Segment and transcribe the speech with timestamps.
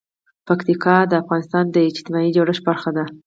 [0.47, 3.05] پکتیکا د افغانستان د اجتماعي جوړښت برخه ده.